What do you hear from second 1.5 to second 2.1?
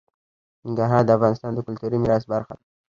د کلتوري